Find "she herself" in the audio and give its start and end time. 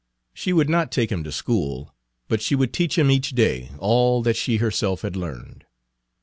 4.35-5.01